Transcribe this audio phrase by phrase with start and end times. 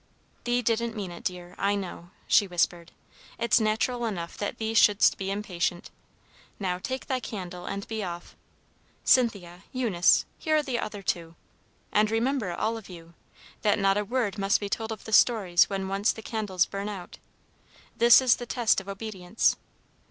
[0.45, 2.91] "Thee didn't mean it, dear, I know," she whispered.
[3.37, 5.91] "It's natural enough that thee shouldst be impatient.
[6.59, 8.35] Now take thy candle, and be off.
[9.03, 11.35] Cynthia, Eunice, here are the other two,
[11.91, 13.13] and remember, all of you,
[13.61, 16.89] that not a word must be told of the stories when once the candles burn
[16.89, 17.19] out.
[17.95, 19.55] This is the test of obedience.